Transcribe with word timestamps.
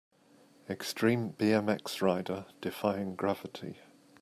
Extreme 0.67 1.33
BMX 1.33 2.01
rider 2.01 2.47
defying 2.59 3.13
gravity 3.13 3.81